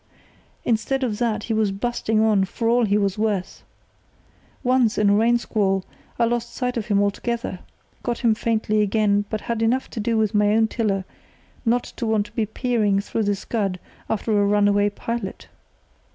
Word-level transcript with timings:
Instead 0.65 1.03
of 1.03 1.19
that 1.19 1.43
he 1.43 1.53
was 1.53 1.71
busting 1.71 2.19
on 2.21 2.43
for 2.43 2.67
all 2.67 2.85
he 2.85 2.97
was 2.97 3.19
worth. 3.19 3.61
Once, 4.63 4.97
in 4.97 5.11
a 5.11 5.13
rain 5.15 5.37
squall, 5.37 5.85
I 6.17 6.25
lost 6.25 6.55
sight 6.55 6.75
of 6.75 6.87
him 6.87 6.99
altogether; 7.03 7.59
got 8.01 8.17
him 8.17 8.33
faintly 8.33 8.81
again, 8.81 9.25
but 9.29 9.41
had 9.41 9.61
enough 9.61 9.91
to 9.91 9.99
do 9.99 10.17
with 10.17 10.33
my 10.33 10.55
own 10.55 10.67
tiller 10.69 11.05
not 11.67 11.83
to 11.97 12.07
want 12.07 12.25
to 12.25 12.31
be 12.31 12.47
peering 12.47 12.99
through 12.99 13.25
the 13.25 13.35
scud 13.35 13.79
after 14.09 14.41
a 14.41 14.45
runaway 14.47 14.89
pilot. 14.89 15.47